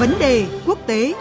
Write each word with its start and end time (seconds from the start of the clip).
Vấn 0.00 0.14
đề 0.18 0.46
quốc 0.66 0.78
tế 0.86 1.14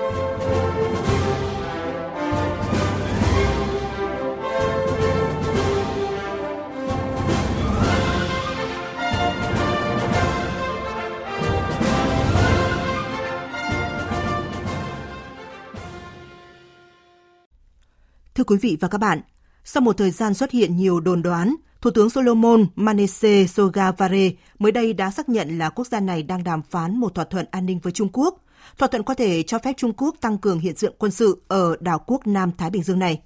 Thưa 18.35 18.43
quý 18.43 18.57
vị 18.61 18.77
và 18.79 18.87
các 18.87 18.97
bạn, 18.97 19.21
sau 19.63 19.81
một 19.81 19.97
thời 19.97 20.11
gian 20.11 20.33
xuất 20.33 20.51
hiện 20.51 20.77
nhiều 20.77 20.99
đồn 20.99 21.21
đoán, 21.21 21.55
Thủ 21.81 21.91
tướng 21.91 22.09
Solomon 22.09 22.65
Manese 22.75 23.45
Sogavare 23.47 24.31
mới 24.59 24.71
đây 24.71 24.93
đã 24.93 25.11
xác 25.11 25.29
nhận 25.29 25.57
là 25.57 25.69
quốc 25.69 25.87
gia 25.87 25.99
này 25.99 26.23
đang 26.23 26.43
đàm 26.43 26.61
phán 26.61 26.95
một 26.95 27.15
thỏa 27.15 27.25
thuận 27.25 27.45
an 27.51 27.65
ninh 27.65 27.79
với 27.79 27.93
Trung 27.93 28.09
Quốc. 28.13 28.41
Thỏa 28.77 28.87
thuận 28.87 29.03
có 29.03 29.13
thể 29.13 29.43
cho 29.43 29.59
phép 29.59 29.73
Trung 29.77 29.93
Quốc 29.97 30.15
tăng 30.21 30.37
cường 30.37 30.59
hiện 30.59 30.75
diện 30.75 30.93
quân 30.97 31.11
sự 31.11 31.41
ở 31.47 31.75
đảo 31.79 32.03
quốc 32.07 32.27
Nam 32.27 32.51
Thái 32.57 32.69
Bình 32.69 32.83
Dương 32.83 32.99
này. 32.99 33.21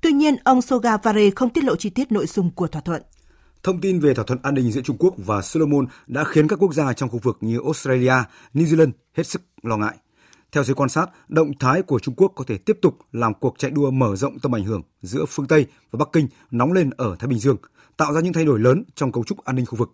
Tuy 0.00 0.12
nhiên, 0.12 0.36
ông 0.44 0.62
Soga 0.62 0.96
Vare 0.96 1.30
không 1.30 1.50
tiết 1.50 1.64
lộ 1.64 1.76
chi 1.76 1.90
tiết 1.90 2.12
nội 2.12 2.26
dung 2.26 2.50
của 2.50 2.66
thỏa 2.66 2.82
thuận. 2.82 3.02
Thông 3.62 3.80
tin 3.80 4.00
về 4.00 4.14
thỏa 4.14 4.24
thuận 4.24 4.38
an 4.42 4.54
ninh 4.54 4.72
giữa 4.72 4.80
Trung 4.80 4.96
Quốc 4.98 5.14
và 5.16 5.42
Solomon 5.42 5.86
đã 6.06 6.24
khiến 6.24 6.48
các 6.48 6.58
quốc 6.62 6.74
gia 6.74 6.92
trong 6.92 7.08
khu 7.08 7.18
vực 7.22 7.38
như 7.40 7.60
Australia, 7.64 8.14
New 8.54 8.64
Zealand 8.64 8.90
hết 9.14 9.26
sức 9.26 9.42
lo 9.62 9.76
ngại. 9.76 9.96
Theo 10.52 10.64
giới 10.64 10.74
quan 10.74 10.88
sát, 10.88 11.06
động 11.28 11.52
thái 11.60 11.82
của 11.82 11.98
Trung 11.98 12.14
Quốc 12.14 12.32
có 12.36 12.44
thể 12.46 12.58
tiếp 12.58 12.78
tục 12.82 12.98
làm 13.12 13.34
cuộc 13.34 13.54
chạy 13.58 13.70
đua 13.70 13.90
mở 13.90 14.16
rộng 14.16 14.38
tầm 14.38 14.54
ảnh 14.54 14.64
hưởng 14.64 14.82
giữa 15.02 15.24
phương 15.28 15.46
Tây 15.46 15.66
và 15.90 15.96
Bắc 15.96 16.08
Kinh 16.12 16.28
nóng 16.50 16.72
lên 16.72 16.90
ở 16.96 17.16
Thái 17.18 17.28
Bình 17.28 17.38
Dương, 17.38 17.56
tạo 17.96 18.12
ra 18.12 18.20
những 18.20 18.32
thay 18.32 18.44
đổi 18.44 18.60
lớn 18.60 18.84
trong 18.94 19.12
cấu 19.12 19.24
trúc 19.24 19.44
an 19.44 19.56
ninh 19.56 19.66
khu 19.66 19.76
vực. 19.76 19.90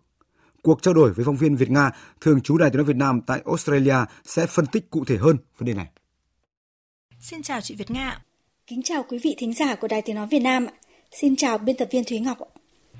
Cuộc 0.62 0.82
trao 0.82 0.94
đổi 0.94 1.12
với 1.12 1.24
phóng 1.24 1.36
viên 1.36 1.56
Việt 1.56 1.70
Nga, 1.70 1.90
thường 2.20 2.40
trú 2.40 2.58
Đài 2.58 2.70
tiếng 2.70 2.76
nói 2.76 2.84
Việt 2.84 2.96
Nam 2.96 3.20
tại 3.26 3.42
Australia 3.46 3.96
sẽ 4.24 4.46
phân 4.46 4.66
tích 4.66 4.90
cụ 4.90 5.04
thể 5.04 5.16
hơn 5.16 5.36
vấn 5.58 5.66
đề 5.66 5.74
này. 5.74 5.86
Xin 7.20 7.42
chào 7.42 7.60
chị 7.60 7.74
Việt 7.74 7.90
Nga. 7.90 8.18
Kính 8.66 8.82
chào 8.82 9.02
quý 9.08 9.18
vị 9.22 9.34
thính 9.38 9.54
giả 9.54 9.74
của 9.74 9.88
Đài 9.88 10.02
tiếng 10.02 10.16
nói 10.16 10.26
Việt 10.30 10.38
Nam. 10.38 10.66
Xin 11.20 11.36
chào 11.36 11.58
biên 11.58 11.76
tập 11.76 11.88
viên 11.90 12.04
Thúy 12.04 12.20
Ngọc. 12.20 12.38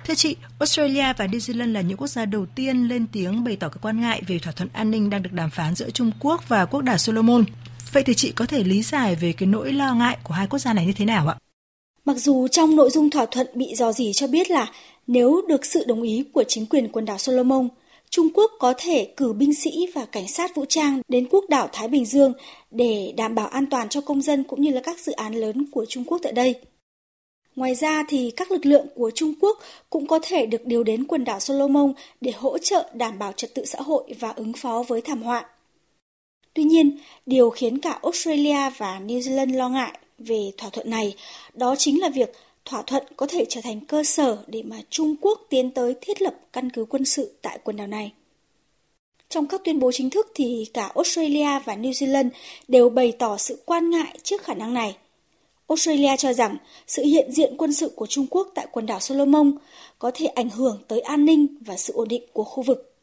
Thưa 0.05 0.15
chị, 0.15 0.35
Australia 0.59 1.13
và 1.17 1.25
New 1.25 1.37
Zealand 1.37 1.71
là 1.71 1.81
những 1.81 1.97
quốc 1.97 2.07
gia 2.07 2.25
đầu 2.25 2.45
tiên 2.45 2.87
lên 2.87 3.07
tiếng 3.11 3.43
bày 3.43 3.55
tỏ 3.55 3.69
các 3.69 3.79
quan 3.81 4.01
ngại 4.01 4.21
về 4.27 4.39
thỏa 4.39 4.53
thuận 4.53 4.69
an 4.73 4.91
ninh 4.91 5.09
đang 5.09 5.23
được 5.23 5.33
đàm 5.33 5.49
phán 5.49 5.75
giữa 5.75 5.89
Trung 5.89 6.11
Quốc 6.19 6.49
và 6.49 6.65
quốc 6.65 6.81
đảo 6.81 6.97
Solomon. 6.97 7.43
Vậy 7.91 8.03
thì 8.03 8.13
chị 8.13 8.31
có 8.31 8.45
thể 8.45 8.63
lý 8.63 8.81
giải 8.81 9.15
về 9.15 9.33
cái 9.33 9.47
nỗi 9.47 9.73
lo 9.73 9.93
ngại 9.93 10.17
của 10.23 10.33
hai 10.33 10.47
quốc 10.47 10.59
gia 10.59 10.73
này 10.73 10.85
như 10.85 10.93
thế 10.93 11.05
nào 11.05 11.27
ạ? 11.27 11.35
Mặc 12.05 12.17
dù 12.17 12.47
trong 12.47 12.75
nội 12.75 12.89
dung 12.89 13.09
thỏa 13.09 13.25
thuận 13.25 13.47
bị 13.53 13.75
dò 13.75 13.91
dỉ 13.91 14.13
cho 14.13 14.27
biết 14.27 14.51
là 14.51 14.71
nếu 15.07 15.41
được 15.47 15.65
sự 15.65 15.83
đồng 15.87 16.01
ý 16.01 16.23
của 16.33 16.43
chính 16.47 16.65
quyền 16.65 16.91
quần 16.91 17.05
đảo 17.05 17.17
Solomon, 17.17 17.67
Trung 18.09 18.27
Quốc 18.33 18.51
có 18.59 18.73
thể 18.77 19.13
cử 19.17 19.33
binh 19.33 19.53
sĩ 19.53 19.87
và 19.93 20.05
cảnh 20.05 20.27
sát 20.27 20.55
vũ 20.55 20.65
trang 20.65 21.01
đến 21.07 21.27
quốc 21.29 21.45
đảo 21.49 21.69
Thái 21.73 21.87
Bình 21.87 22.05
Dương 22.05 22.33
để 22.71 23.13
đảm 23.17 23.35
bảo 23.35 23.47
an 23.47 23.65
toàn 23.65 23.89
cho 23.89 24.01
công 24.01 24.21
dân 24.21 24.43
cũng 24.43 24.61
như 24.61 24.71
là 24.71 24.81
các 24.83 24.99
dự 24.99 25.11
án 25.11 25.33
lớn 25.33 25.65
của 25.71 25.85
Trung 25.85 26.03
Quốc 26.03 26.19
tại 26.23 26.31
đây. 26.31 26.55
Ngoài 27.55 27.75
ra 27.75 28.03
thì 28.07 28.31
các 28.31 28.51
lực 28.51 28.65
lượng 28.65 28.87
của 28.95 29.11
Trung 29.15 29.33
Quốc 29.39 29.59
cũng 29.89 30.07
có 30.07 30.19
thể 30.23 30.45
được 30.45 30.65
điều 30.65 30.83
đến 30.83 31.05
quần 31.05 31.23
đảo 31.23 31.39
Solomon 31.39 31.93
để 32.21 32.31
hỗ 32.31 32.57
trợ 32.57 32.89
đảm 32.93 33.19
bảo 33.19 33.31
trật 33.31 33.53
tự 33.55 33.65
xã 33.65 33.81
hội 33.81 34.03
và 34.19 34.29
ứng 34.29 34.53
phó 34.53 34.83
với 34.87 35.01
thảm 35.01 35.21
họa. 35.21 35.45
Tuy 36.53 36.63
nhiên, 36.63 36.97
điều 37.25 37.49
khiến 37.49 37.79
cả 37.79 37.99
Australia 38.03 38.69
và 38.77 38.99
New 38.99 39.19
Zealand 39.19 39.57
lo 39.57 39.69
ngại 39.69 39.99
về 40.21 40.51
thỏa 40.57 40.69
thuận 40.69 40.89
này 40.89 41.15
đó 41.53 41.75
chính 41.75 42.01
là 42.01 42.09
việc 42.09 42.33
thỏa 42.65 42.81
thuận 42.81 43.03
có 43.15 43.27
thể 43.29 43.45
trở 43.49 43.61
thành 43.61 43.85
cơ 43.85 44.03
sở 44.03 44.37
để 44.47 44.63
mà 44.63 44.77
Trung 44.89 45.15
Quốc 45.21 45.41
tiến 45.49 45.71
tới 45.71 45.95
thiết 46.01 46.21
lập 46.21 46.33
căn 46.53 46.69
cứ 46.69 46.85
quân 46.85 47.05
sự 47.05 47.31
tại 47.41 47.59
quần 47.63 47.77
đảo 47.77 47.87
này. 47.87 48.11
Trong 49.29 49.47
các 49.47 49.61
tuyên 49.63 49.79
bố 49.79 49.91
chính 49.91 50.09
thức 50.09 50.31
thì 50.35 50.65
cả 50.73 50.91
Australia 50.95 51.59
và 51.65 51.75
New 51.75 51.91
Zealand 51.91 52.29
đều 52.67 52.89
bày 52.89 53.11
tỏ 53.11 53.37
sự 53.37 53.61
quan 53.65 53.89
ngại 53.89 54.17
trước 54.23 54.43
khả 54.43 54.53
năng 54.53 54.73
này. 54.73 54.97
Australia 55.67 56.17
cho 56.17 56.33
rằng 56.33 56.57
sự 56.87 57.03
hiện 57.03 57.31
diện 57.31 57.57
quân 57.57 57.73
sự 57.73 57.91
của 57.95 58.05
Trung 58.05 58.27
Quốc 58.29 58.51
tại 58.55 58.67
quần 58.71 58.85
đảo 58.85 58.99
Solomon 58.99 59.51
có 59.99 60.11
thể 60.13 60.25
ảnh 60.25 60.49
hưởng 60.49 60.83
tới 60.87 60.99
an 60.99 61.25
ninh 61.25 61.47
và 61.61 61.77
sự 61.77 61.93
ổn 61.93 62.07
định 62.07 62.23
của 62.33 62.43
khu 62.43 62.63
vực. 62.63 62.93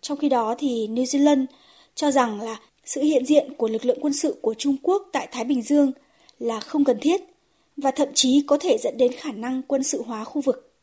Trong 0.00 0.18
khi 0.18 0.28
đó 0.28 0.54
thì 0.58 0.88
New 0.88 1.04
Zealand 1.04 1.46
cho 1.94 2.10
rằng 2.10 2.40
là 2.40 2.60
sự 2.84 3.02
hiện 3.02 3.26
diện 3.26 3.54
của 3.54 3.68
lực 3.68 3.84
lượng 3.84 3.98
quân 4.00 4.12
sự 4.12 4.36
của 4.42 4.54
Trung 4.54 4.76
Quốc 4.82 5.08
tại 5.12 5.28
Thái 5.32 5.44
Bình 5.44 5.62
Dương 5.62 5.92
là 6.38 6.60
không 6.60 6.84
cần 6.84 6.98
thiết 7.00 7.20
và 7.76 7.90
thậm 7.90 8.08
chí 8.14 8.42
có 8.46 8.58
thể 8.60 8.78
dẫn 8.78 8.96
đến 8.96 9.12
khả 9.12 9.32
năng 9.32 9.62
quân 9.62 9.82
sự 9.82 10.02
hóa 10.02 10.24
khu 10.24 10.40
vực. 10.40 10.74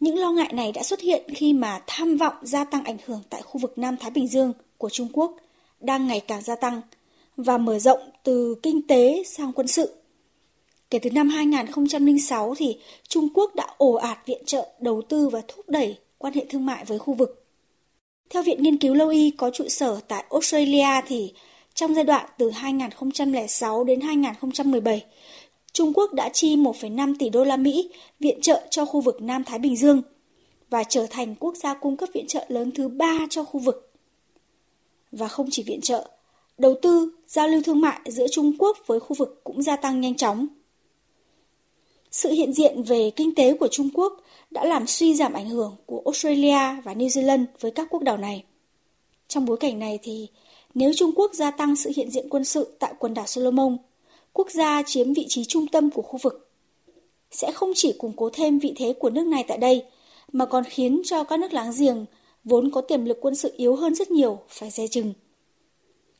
Những 0.00 0.18
lo 0.18 0.30
ngại 0.32 0.52
này 0.52 0.72
đã 0.72 0.82
xuất 0.82 1.00
hiện 1.00 1.22
khi 1.34 1.52
mà 1.52 1.82
tham 1.86 2.16
vọng 2.16 2.34
gia 2.42 2.64
tăng 2.64 2.84
ảnh 2.84 2.96
hưởng 3.06 3.22
tại 3.30 3.42
khu 3.42 3.60
vực 3.60 3.78
Nam 3.78 3.96
Thái 3.96 4.10
Bình 4.10 4.28
Dương 4.28 4.52
của 4.78 4.88
Trung 4.88 5.08
Quốc 5.12 5.36
đang 5.80 6.06
ngày 6.06 6.20
càng 6.20 6.42
gia 6.42 6.54
tăng 6.54 6.80
và 7.36 7.58
mở 7.58 7.78
rộng 7.78 8.00
từ 8.22 8.54
kinh 8.62 8.86
tế 8.86 9.22
sang 9.26 9.52
quân 9.52 9.66
sự. 9.66 9.94
Kể 10.90 10.98
từ 10.98 11.10
năm 11.10 11.28
2006 11.28 12.54
thì 12.56 12.78
Trung 13.08 13.28
Quốc 13.34 13.54
đã 13.54 13.66
ồ 13.76 13.92
ạt 13.92 14.18
viện 14.26 14.42
trợ, 14.46 14.68
đầu 14.80 15.02
tư 15.02 15.28
và 15.28 15.40
thúc 15.48 15.68
đẩy 15.68 15.98
quan 16.18 16.34
hệ 16.34 16.44
thương 16.50 16.66
mại 16.66 16.84
với 16.84 16.98
khu 16.98 17.14
vực. 17.14 17.44
Theo 18.30 18.42
Viện 18.42 18.62
Nghiên 18.62 18.78
cứu 18.78 18.94
Lâu 18.94 19.08
Y 19.08 19.30
có 19.30 19.50
trụ 19.50 19.68
sở 19.68 20.00
tại 20.08 20.24
Australia 20.30 21.00
thì 21.06 21.32
trong 21.74 21.94
giai 21.94 22.04
đoạn 22.04 22.28
từ 22.38 22.50
2006 22.50 23.84
đến 23.84 24.00
2017, 24.00 25.04
Trung 25.72 25.92
Quốc 25.94 26.12
đã 26.12 26.28
chi 26.28 26.56
1,5 26.56 27.14
tỷ 27.18 27.28
đô 27.28 27.44
la 27.44 27.56
Mỹ 27.56 27.90
viện 28.20 28.40
trợ 28.40 28.62
cho 28.70 28.84
khu 28.84 29.00
vực 29.00 29.22
Nam 29.22 29.44
Thái 29.44 29.58
Bình 29.58 29.76
Dương 29.76 30.02
và 30.70 30.84
trở 30.84 31.06
thành 31.10 31.34
quốc 31.34 31.56
gia 31.56 31.74
cung 31.74 31.96
cấp 31.96 32.08
viện 32.14 32.26
trợ 32.26 32.44
lớn 32.48 32.70
thứ 32.74 32.88
ba 32.88 33.18
cho 33.30 33.44
khu 33.44 33.60
vực. 33.60 33.92
Và 35.12 35.28
không 35.28 35.48
chỉ 35.50 35.62
viện 35.62 35.80
trợ, 35.80 36.08
đầu 36.58 36.74
tư, 36.82 37.12
giao 37.26 37.48
lưu 37.48 37.62
thương 37.62 37.80
mại 37.80 38.00
giữa 38.06 38.26
Trung 38.30 38.52
Quốc 38.58 38.78
với 38.86 39.00
khu 39.00 39.16
vực 39.18 39.40
cũng 39.44 39.62
gia 39.62 39.76
tăng 39.76 40.00
nhanh 40.00 40.14
chóng. 40.14 40.46
Sự 42.10 42.30
hiện 42.30 42.52
diện 42.52 42.82
về 42.82 43.10
kinh 43.16 43.34
tế 43.34 43.56
của 43.56 43.68
Trung 43.68 43.88
Quốc 43.94 44.20
đã 44.50 44.64
làm 44.64 44.86
suy 44.86 45.14
giảm 45.14 45.32
ảnh 45.32 45.48
hưởng 45.48 45.76
của 45.86 46.02
Australia 46.04 46.80
và 46.84 46.94
New 46.94 47.06
Zealand 47.06 47.44
với 47.60 47.70
các 47.70 47.88
quốc 47.90 48.02
đảo 48.02 48.16
này. 48.16 48.44
Trong 49.28 49.44
bối 49.44 49.56
cảnh 49.56 49.78
này 49.78 49.98
thì 50.02 50.28
nếu 50.74 50.92
Trung 50.96 51.12
Quốc 51.16 51.34
gia 51.34 51.50
tăng 51.50 51.76
sự 51.76 51.90
hiện 51.96 52.10
diện 52.10 52.28
quân 52.28 52.44
sự 52.44 52.76
tại 52.78 52.94
quần 52.98 53.14
đảo 53.14 53.26
Solomon, 53.26 53.76
quốc 54.32 54.50
gia 54.50 54.82
chiếm 54.86 55.12
vị 55.12 55.26
trí 55.28 55.44
trung 55.44 55.66
tâm 55.66 55.90
của 55.90 56.02
khu 56.02 56.18
vực, 56.22 56.50
sẽ 57.30 57.52
không 57.52 57.72
chỉ 57.74 57.92
củng 57.98 58.12
cố 58.16 58.30
thêm 58.32 58.58
vị 58.58 58.72
thế 58.76 58.92
của 58.92 59.10
nước 59.10 59.26
này 59.26 59.44
tại 59.48 59.58
đây, 59.58 59.84
mà 60.32 60.46
còn 60.46 60.64
khiến 60.64 61.02
cho 61.04 61.24
các 61.24 61.40
nước 61.40 61.52
láng 61.52 61.72
giềng 61.78 62.04
vốn 62.44 62.70
có 62.70 62.80
tiềm 62.80 63.04
lực 63.04 63.18
quân 63.20 63.34
sự 63.34 63.52
yếu 63.56 63.76
hơn 63.76 63.94
rất 63.94 64.10
nhiều 64.10 64.38
phải 64.48 64.70
dè 64.70 64.86
chừng. 64.86 65.12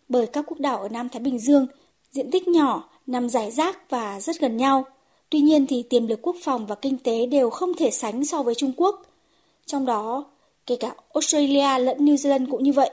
Bởi 0.09 0.27
các 0.27 0.45
quốc 0.49 0.61
đảo 0.61 0.79
ở 0.79 0.89
Nam 0.89 1.09
Thái 1.09 1.21
Bình 1.21 1.39
Dương 1.39 1.67
diện 2.11 2.31
tích 2.31 2.49
nhỏ, 2.49 2.89
nằm 3.07 3.29
rải 3.29 3.51
rác 3.51 3.91
và 3.91 4.21
rất 4.21 4.41
gần 4.41 4.57
nhau. 4.57 4.85
Tuy 5.31 5.41
nhiên 5.41 5.67
thì 5.67 5.83
tiềm 5.83 6.07
lực 6.07 6.19
quốc 6.23 6.37
phòng 6.43 6.67
và 6.67 6.75
kinh 6.75 6.99
tế 6.99 7.27
đều 7.27 7.51
không 7.51 7.75
thể 7.77 7.91
sánh 7.91 8.25
so 8.25 8.43
với 8.43 8.55
Trung 8.55 8.73
Quốc. 8.77 9.03
Trong 9.67 9.87
đó, 9.87 10.25
kể 10.67 10.77
cả 10.77 10.95
Australia 11.15 11.79
lẫn 11.79 12.05
New 12.05 12.15
Zealand 12.15 12.51
cũng 12.51 12.63
như 12.63 12.73
vậy. 12.73 12.91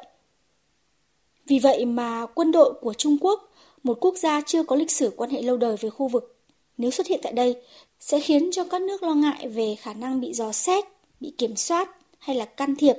Vì 1.49 1.59
vậy 1.59 1.85
mà 1.85 2.25
quân 2.33 2.51
đội 2.51 2.73
của 2.81 2.93
Trung 2.93 3.17
Quốc, 3.21 3.51
một 3.83 3.97
quốc 4.01 4.15
gia 4.17 4.41
chưa 4.41 4.63
có 4.63 4.75
lịch 4.75 4.91
sử 4.91 5.13
quan 5.17 5.29
hệ 5.29 5.41
lâu 5.41 5.57
đời 5.57 5.75
với 5.81 5.91
khu 5.91 6.07
vực, 6.07 6.37
nếu 6.77 6.91
xuất 6.91 7.07
hiện 7.07 7.19
tại 7.23 7.33
đây, 7.33 7.55
sẽ 7.99 8.19
khiến 8.19 8.49
cho 8.51 8.63
các 8.63 8.81
nước 8.81 9.03
lo 9.03 9.13
ngại 9.13 9.47
về 9.47 9.75
khả 9.75 9.93
năng 9.93 10.21
bị 10.21 10.33
dò 10.33 10.51
xét, 10.51 10.83
bị 11.19 11.33
kiểm 11.37 11.55
soát 11.55 11.89
hay 12.19 12.35
là 12.35 12.45
can 12.45 12.75
thiệp 12.75 12.95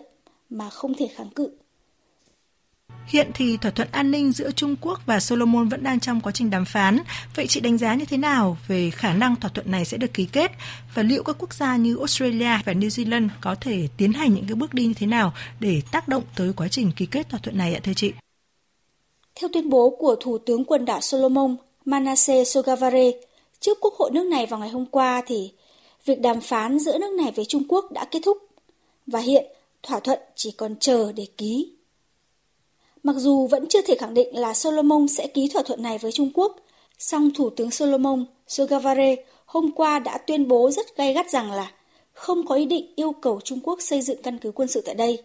mà 0.50 0.71
không 0.71 0.94
thể 0.94 1.09
kháng 1.15 1.31
cự. 1.31 1.50
Hiện 3.06 3.31
thì 3.34 3.56
thỏa 3.56 3.71
thuận 3.71 3.88
an 3.93 4.11
ninh 4.11 4.33
giữa 4.33 4.50
Trung 4.50 4.77
Quốc 4.81 5.00
và 5.06 5.21
Solomon 5.21 5.69
vẫn 5.69 5.82
đang 5.82 6.00
trong 6.00 6.21
quá 6.21 6.32
trình 6.32 6.50
đàm 6.50 6.65
phán. 6.65 6.99
Vậy 7.34 7.47
chị 7.47 7.61
đánh 7.61 7.78
giá 7.78 7.94
như 7.94 8.05
thế 8.05 8.17
nào 8.17 8.56
về 8.69 8.91
khả 8.91 9.15
năng 9.15 9.37
thỏa 9.37 9.50
thuận 9.55 9.71
này 9.71 9.84
sẽ 9.84 9.97
được 9.97 10.15
ký 10.15 10.28
kết 10.32 10.50
và 10.94 11.03
liệu 11.03 11.22
các 11.22 11.37
quốc 11.38 11.55
gia 11.55 11.77
như 11.77 11.97
Australia 11.97 12.59
và 12.65 12.72
New 12.72 12.88
Zealand 12.88 13.28
có 13.41 13.55
thể 13.55 13.88
tiến 13.97 14.12
hành 14.12 14.34
những 14.34 14.44
cái 14.47 14.55
bước 14.55 14.75
đi 14.75 14.87
như 14.87 14.94
thế 14.94 15.06
nào 15.06 15.32
để 15.61 15.82
tác 15.91 16.08
động 16.08 16.23
tới 16.37 16.52
quá 16.56 16.69
trình 16.69 16.93
ký 16.97 17.06
kết 17.06 17.29
thỏa 17.29 17.41
thuận 17.43 17.58
này 17.58 17.75
ạ 17.75 17.81
thưa 17.85 17.94
chị? 17.94 18.12
Theo 19.40 19.48
tuyên 19.52 19.70
bố 19.70 19.90
của 19.90 20.16
Thủ 20.20 20.38
tướng 20.38 20.64
quần 20.64 20.84
đảo 20.84 21.00
Solomon 21.00 21.56
Manasseh 21.84 22.48
Sogavare 22.48 23.10
trước 23.60 23.78
Quốc 23.81 23.94
hội 23.94 24.10
nước 24.10 24.25
này 24.26 24.46
vào 24.46 24.60
ngày 24.60 24.69
hôm 24.69 24.87
qua 24.87 25.22
thì 25.26 25.52
việc 26.04 26.20
đàm 26.20 26.40
phán 26.40 26.78
giữa 26.78 26.98
nước 26.98 27.12
này 27.12 27.32
với 27.37 27.44
Trung 27.44 27.62
Quốc 27.69 27.92
đã 27.92 28.04
kết 28.04 28.20
thúc 28.25 28.38
và 29.06 29.19
hiện 29.20 29.44
thỏa 29.82 30.00
thuận 30.00 30.19
chỉ 30.34 30.50
còn 30.50 30.76
chờ 30.76 31.12
để 31.12 31.26
ký. 31.37 31.72
Mặc 33.02 33.16
dù 33.16 33.46
vẫn 33.46 33.69
chưa 33.69 33.82
thể 33.82 33.94
khẳng 33.98 34.14
định 34.14 34.37
là 34.37 34.54
Solomon 34.54 35.08
sẽ 35.08 35.26
ký 35.26 35.48
thỏa 35.48 35.62
thuận 35.62 35.82
này 35.82 35.98
với 35.98 36.12
Trung 36.12 36.31
Quốc, 36.34 36.56
song 36.98 37.31
Thủ 37.34 37.50
tướng 37.50 37.70
Solomon 37.70 38.25
Sogavare 38.48 39.16
hôm 39.46 39.70
qua 39.72 39.98
đã 39.98 40.19
tuyên 40.19 40.48
bố 40.48 40.70
rất 40.70 40.96
gay 40.96 41.12
gắt 41.12 41.31
rằng 41.31 41.52
là 41.52 41.72
không 42.12 42.46
có 42.46 42.54
ý 42.54 42.64
định 42.64 42.92
yêu 42.96 43.12
cầu 43.12 43.40
Trung 43.44 43.60
Quốc 43.62 43.82
xây 43.82 44.02
dựng 44.02 44.22
căn 44.22 44.38
cứ 44.38 44.52
quân 44.52 44.69
sự 44.69 44.81
tại 44.81 44.94
đây 44.94 45.22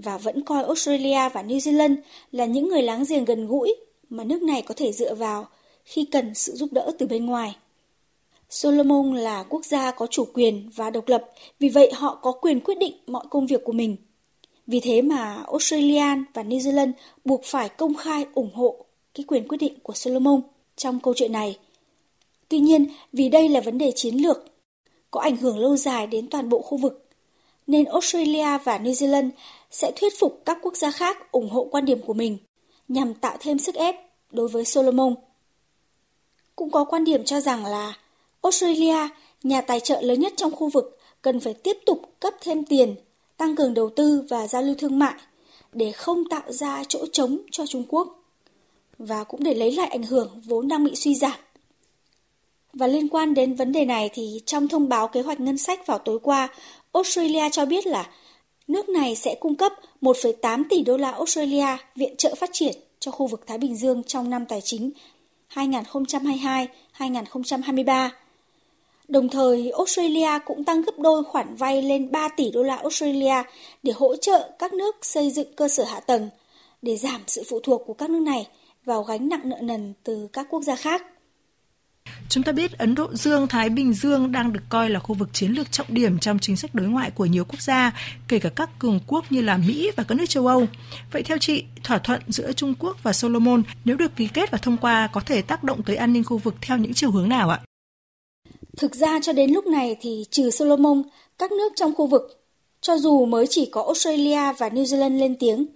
và 0.00 0.18
vẫn 0.18 0.44
coi 0.44 0.64
Australia 0.64 1.28
và 1.28 1.42
New 1.42 1.58
Zealand 1.58 1.96
là 2.32 2.44
những 2.44 2.68
người 2.68 2.82
láng 2.82 3.04
giềng 3.08 3.24
gần 3.24 3.46
gũi 3.46 3.74
mà 4.10 4.24
nước 4.24 4.42
này 4.42 4.62
có 4.62 4.74
thể 4.76 4.92
dựa 4.92 5.14
vào 5.14 5.48
khi 5.84 6.04
cần 6.04 6.34
sự 6.34 6.52
giúp 6.52 6.72
đỡ 6.72 6.90
từ 6.98 7.06
bên 7.06 7.26
ngoài. 7.26 7.56
Solomon 8.50 9.14
là 9.14 9.42
quốc 9.42 9.64
gia 9.64 9.90
có 9.90 10.06
chủ 10.06 10.24
quyền 10.34 10.70
và 10.74 10.90
độc 10.90 11.08
lập, 11.08 11.24
vì 11.58 11.68
vậy 11.68 11.92
họ 11.94 12.18
có 12.22 12.32
quyền 12.32 12.60
quyết 12.60 12.78
định 12.78 12.92
mọi 13.06 13.24
công 13.30 13.46
việc 13.46 13.64
của 13.64 13.72
mình. 13.72 13.96
Vì 14.66 14.80
thế 14.80 15.02
mà 15.02 15.44
Australia 15.46 16.04
và 16.34 16.42
New 16.42 16.58
Zealand 16.58 16.92
buộc 17.24 17.44
phải 17.44 17.68
công 17.68 17.94
khai 17.94 18.26
ủng 18.34 18.54
hộ 18.54 18.84
cái 19.14 19.24
quyền 19.28 19.48
quyết 19.48 19.58
định 19.58 19.74
của 19.82 19.94
Solomon 19.94 20.40
trong 20.76 21.00
câu 21.00 21.14
chuyện 21.16 21.32
này. 21.32 21.58
Tuy 22.48 22.58
nhiên, 22.58 22.86
vì 23.12 23.28
đây 23.28 23.48
là 23.48 23.60
vấn 23.60 23.78
đề 23.78 23.92
chiến 23.94 24.14
lược, 24.14 24.44
có 25.10 25.20
ảnh 25.20 25.36
hưởng 25.36 25.58
lâu 25.58 25.76
dài 25.76 26.06
đến 26.06 26.28
toàn 26.28 26.48
bộ 26.48 26.62
khu 26.62 26.78
vực, 26.78 27.08
nên 27.66 27.84
Australia 27.84 28.58
và 28.64 28.78
New 28.78 28.92
Zealand 28.92 29.30
sẽ 29.70 29.92
thuyết 29.96 30.12
phục 30.18 30.42
các 30.44 30.58
quốc 30.62 30.76
gia 30.76 30.90
khác 30.90 31.32
ủng 31.32 31.50
hộ 31.50 31.68
quan 31.70 31.84
điểm 31.84 32.00
của 32.06 32.14
mình 32.14 32.38
nhằm 32.88 33.14
tạo 33.14 33.36
thêm 33.40 33.58
sức 33.58 33.74
ép 33.74 33.96
đối 34.30 34.48
với 34.48 34.64
Solomon. 34.64 35.14
Cũng 36.56 36.70
có 36.70 36.84
quan 36.84 37.04
điểm 37.04 37.24
cho 37.24 37.40
rằng 37.40 37.66
là 37.66 37.98
Australia, 38.42 39.08
nhà 39.42 39.60
tài 39.60 39.80
trợ 39.80 40.00
lớn 40.00 40.20
nhất 40.20 40.32
trong 40.36 40.56
khu 40.56 40.68
vực, 40.68 40.98
cần 41.22 41.40
phải 41.40 41.54
tiếp 41.54 41.78
tục 41.86 42.02
cấp 42.20 42.34
thêm 42.40 42.64
tiền, 42.64 42.94
tăng 43.36 43.56
cường 43.56 43.74
đầu 43.74 43.90
tư 43.96 44.26
và 44.28 44.46
giao 44.48 44.62
lưu 44.62 44.74
thương 44.78 44.98
mại 44.98 45.14
để 45.72 45.92
không 45.92 46.28
tạo 46.28 46.52
ra 46.52 46.84
chỗ 46.88 47.06
trống 47.12 47.38
cho 47.50 47.66
Trung 47.66 47.84
Quốc 47.88 48.20
và 48.98 49.24
cũng 49.24 49.42
để 49.42 49.54
lấy 49.54 49.72
lại 49.72 49.88
ảnh 49.88 50.02
hưởng 50.02 50.40
vốn 50.44 50.68
đang 50.68 50.84
bị 50.84 50.94
suy 50.94 51.14
giảm. 51.14 51.38
Và 52.72 52.86
liên 52.86 53.08
quan 53.08 53.34
đến 53.34 53.54
vấn 53.54 53.72
đề 53.72 53.84
này 53.84 54.10
thì 54.14 54.40
trong 54.46 54.68
thông 54.68 54.88
báo 54.88 55.08
kế 55.08 55.22
hoạch 55.22 55.40
ngân 55.40 55.58
sách 55.58 55.86
vào 55.86 55.98
tối 55.98 56.18
qua, 56.22 56.48
Australia 56.92 57.50
cho 57.52 57.64
biết 57.64 57.86
là 57.86 58.10
nước 58.70 58.88
này 58.88 59.16
sẽ 59.16 59.34
cung 59.34 59.54
cấp 59.54 59.72
1,8 60.02 60.64
tỷ 60.70 60.82
đô 60.82 60.96
la 60.96 61.10
Australia 61.10 61.66
viện 61.96 62.16
trợ 62.16 62.34
phát 62.34 62.50
triển 62.52 62.74
cho 63.00 63.10
khu 63.10 63.26
vực 63.26 63.46
Thái 63.46 63.58
Bình 63.58 63.76
Dương 63.76 64.02
trong 64.02 64.30
năm 64.30 64.46
tài 64.46 64.60
chính 64.60 64.90
2022-2023. 65.54 68.08
Đồng 69.08 69.28
thời, 69.28 69.70
Australia 69.70 70.38
cũng 70.46 70.64
tăng 70.64 70.82
gấp 70.82 70.98
đôi 70.98 71.24
khoản 71.24 71.54
vay 71.54 71.82
lên 71.82 72.10
3 72.10 72.28
tỷ 72.28 72.50
đô 72.50 72.62
la 72.62 72.76
Australia 72.76 73.42
để 73.82 73.92
hỗ 73.92 74.16
trợ 74.16 74.50
các 74.58 74.72
nước 74.72 74.96
xây 75.02 75.30
dựng 75.30 75.54
cơ 75.56 75.68
sở 75.68 75.84
hạ 75.84 76.00
tầng 76.00 76.28
để 76.82 76.96
giảm 76.96 77.20
sự 77.26 77.42
phụ 77.48 77.60
thuộc 77.60 77.82
của 77.86 77.94
các 77.94 78.10
nước 78.10 78.22
này 78.22 78.48
vào 78.84 79.02
gánh 79.02 79.28
nặng 79.28 79.42
nợ 79.44 79.56
nần 79.60 79.94
từ 80.04 80.28
các 80.32 80.46
quốc 80.50 80.62
gia 80.62 80.76
khác. 80.76 81.02
Chúng 82.30 82.42
ta 82.42 82.52
biết 82.52 82.78
Ấn 82.78 82.94
Độ 82.94 83.14
Dương, 83.14 83.48
Thái 83.48 83.68
Bình 83.68 83.92
Dương 83.92 84.32
đang 84.32 84.52
được 84.52 84.60
coi 84.68 84.90
là 84.90 85.00
khu 85.00 85.14
vực 85.14 85.28
chiến 85.32 85.52
lược 85.52 85.72
trọng 85.72 85.86
điểm 85.90 86.18
trong 86.18 86.38
chính 86.38 86.56
sách 86.56 86.74
đối 86.74 86.86
ngoại 86.86 87.10
của 87.10 87.26
nhiều 87.26 87.44
quốc 87.44 87.60
gia, 87.60 87.92
kể 88.28 88.38
cả 88.38 88.48
các 88.48 88.78
cường 88.78 89.00
quốc 89.06 89.24
như 89.32 89.42
là 89.42 89.56
Mỹ 89.56 89.90
và 89.96 90.04
các 90.04 90.14
nước 90.14 90.24
châu 90.28 90.46
Âu. 90.46 90.66
Vậy 91.12 91.22
theo 91.22 91.38
chị, 91.38 91.64
thỏa 91.84 91.98
thuận 91.98 92.20
giữa 92.28 92.52
Trung 92.52 92.74
Quốc 92.78 92.96
và 93.02 93.12
Solomon 93.12 93.62
nếu 93.84 93.96
được 93.96 94.16
ký 94.16 94.28
kết 94.34 94.50
và 94.50 94.58
thông 94.58 94.76
qua 94.76 95.08
có 95.12 95.20
thể 95.20 95.42
tác 95.42 95.64
động 95.64 95.82
tới 95.82 95.96
an 95.96 96.12
ninh 96.12 96.24
khu 96.24 96.38
vực 96.38 96.54
theo 96.60 96.78
những 96.78 96.94
chiều 96.94 97.10
hướng 97.10 97.28
nào 97.28 97.50
ạ? 97.50 97.60
Thực 98.76 98.94
ra 98.94 99.20
cho 99.22 99.32
đến 99.32 99.50
lúc 99.50 99.66
này 99.66 99.96
thì 100.00 100.24
trừ 100.30 100.50
Solomon, 100.50 101.02
các 101.38 101.52
nước 101.52 101.72
trong 101.76 101.94
khu 101.94 102.06
vực, 102.06 102.44
cho 102.80 102.98
dù 102.98 103.26
mới 103.26 103.46
chỉ 103.50 103.68
có 103.72 103.82
Australia 103.82 104.52
và 104.58 104.68
New 104.68 104.84
Zealand 104.84 105.18
lên 105.18 105.36
tiếng, 105.40 105.66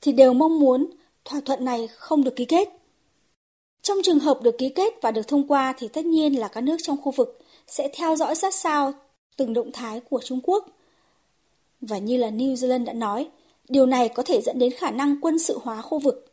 thì 0.00 0.12
đều 0.12 0.32
mong 0.32 0.60
muốn 0.60 0.90
thỏa 1.24 1.40
thuận 1.40 1.64
này 1.64 1.88
không 1.96 2.24
được 2.24 2.36
ký 2.36 2.44
kết. 2.44 2.68
Trong 3.84 3.98
trường 4.02 4.18
hợp 4.18 4.42
được 4.42 4.58
ký 4.58 4.68
kết 4.68 4.94
và 5.02 5.10
được 5.10 5.28
thông 5.28 5.48
qua 5.48 5.74
thì 5.78 5.88
tất 5.88 6.04
nhiên 6.04 6.40
là 6.40 6.48
các 6.48 6.60
nước 6.60 6.76
trong 6.82 6.96
khu 7.02 7.12
vực 7.12 7.38
sẽ 7.66 7.90
theo 7.94 8.16
dõi 8.16 8.34
sát 8.34 8.54
sao 8.54 8.92
từng 9.36 9.54
động 9.54 9.72
thái 9.72 10.00
của 10.00 10.20
Trung 10.24 10.40
Quốc. 10.42 10.68
Và 11.80 11.98
như 11.98 12.16
là 12.16 12.30
New 12.30 12.54
Zealand 12.54 12.84
đã 12.84 12.92
nói, 12.92 13.28
điều 13.68 13.86
này 13.86 14.08
có 14.08 14.22
thể 14.22 14.40
dẫn 14.40 14.58
đến 14.58 14.72
khả 14.72 14.90
năng 14.90 15.20
quân 15.20 15.38
sự 15.38 15.58
hóa 15.62 15.82
khu 15.82 15.98
vực. 15.98 16.32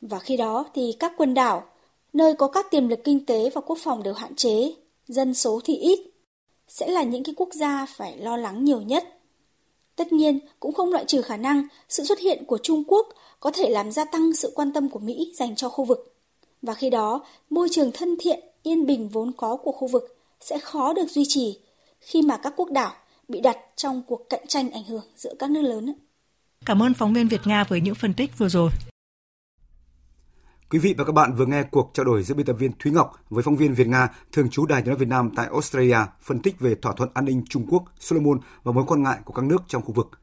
Và 0.00 0.18
khi 0.18 0.36
đó 0.36 0.64
thì 0.74 0.96
các 0.98 1.12
quần 1.16 1.34
đảo, 1.34 1.64
nơi 2.12 2.34
có 2.34 2.48
các 2.48 2.70
tiềm 2.70 2.88
lực 2.88 3.00
kinh 3.04 3.26
tế 3.26 3.50
và 3.50 3.60
quốc 3.60 3.78
phòng 3.82 4.02
đều 4.02 4.14
hạn 4.14 4.34
chế, 4.34 4.74
dân 5.08 5.34
số 5.34 5.60
thì 5.64 5.76
ít, 5.76 6.00
sẽ 6.68 6.88
là 6.88 7.02
những 7.02 7.22
cái 7.22 7.34
quốc 7.36 7.48
gia 7.52 7.86
phải 7.86 8.16
lo 8.16 8.36
lắng 8.36 8.64
nhiều 8.64 8.80
nhất. 8.80 9.04
Tất 9.96 10.12
nhiên, 10.12 10.38
cũng 10.60 10.72
không 10.72 10.92
loại 10.92 11.04
trừ 11.04 11.22
khả 11.22 11.36
năng 11.36 11.66
sự 11.88 12.04
xuất 12.04 12.18
hiện 12.18 12.44
của 12.44 12.58
Trung 12.62 12.84
Quốc 12.86 13.08
có 13.40 13.50
thể 13.50 13.70
làm 13.70 13.92
gia 13.92 14.04
tăng 14.04 14.32
sự 14.32 14.52
quan 14.54 14.72
tâm 14.72 14.88
của 14.88 14.98
Mỹ 14.98 15.32
dành 15.36 15.56
cho 15.56 15.68
khu 15.68 15.84
vực. 15.84 16.16
Và 16.62 16.74
khi 16.74 16.90
đó, 16.90 17.24
môi 17.50 17.68
trường 17.70 17.90
thân 17.94 18.16
thiện, 18.20 18.40
yên 18.62 18.86
bình 18.86 19.08
vốn 19.08 19.32
có 19.36 19.56
của 19.56 19.72
khu 19.72 19.88
vực 19.88 20.16
sẽ 20.40 20.58
khó 20.58 20.92
được 20.92 21.06
duy 21.08 21.24
trì 21.28 21.58
khi 22.00 22.22
mà 22.22 22.36
các 22.42 22.52
quốc 22.56 22.70
đảo 22.70 22.92
bị 23.28 23.40
đặt 23.40 23.56
trong 23.76 24.02
cuộc 24.06 24.26
cạnh 24.30 24.46
tranh 24.48 24.70
ảnh 24.70 24.84
hưởng 24.84 25.04
giữa 25.16 25.34
các 25.38 25.50
nước 25.50 25.62
lớn. 25.62 25.94
Cảm 26.66 26.82
ơn 26.82 26.94
phóng 26.94 27.12
viên 27.12 27.28
Việt 27.28 27.40
Nga 27.44 27.64
với 27.64 27.80
những 27.80 27.94
phân 27.94 28.14
tích 28.14 28.38
vừa 28.38 28.48
rồi. 28.48 28.70
Quý 30.70 30.78
vị 30.78 30.94
và 30.98 31.04
các 31.04 31.12
bạn 31.12 31.34
vừa 31.34 31.46
nghe 31.46 31.62
cuộc 31.62 31.90
trao 31.94 32.04
đổi 32.04 32.22
giữa 32.22 32.34
biên 32.34 32.46
tập 32.46 32.52
viên 32.52 32.72
Thúy 32.78 32.92
Ngọc 32.92 33.12
với 33.30 33.42
phóng 33.42 33.56
viên 33.56 33.74
Việt 33.74 33.86
Nga 33.86 34.08
thường 34.32 34.50
trú 34.50 34.66
Đài 34.66 34.82
tiếng 34.82 34.88
nói 34.88 34.98
Việt 34.98 35.08
Nam 35.08 35.30
tại 35.36 35.46
Australia 35.46 35.98
phân 36.20 36.42
tích 36.42 36.60
về 36.60 36.74
thỏa 36.82 36.92
thuận 36.96 37.10
an 37.14 37.24
ninh 37.24 37.44
Trung 37.48 37.66
Quốc 37.70 37.84
Solomon 38.00 38.40
và 38.62 38.72
mối 38.72 38.84
quan 38.86 39.02
ngại 39.02 39.18
của 39.24 39.32
các 39.32 39.44
nước 39.44 39.62
trong 39.68 39.82
khu 39.82 39.92
vực. 39.92 40.20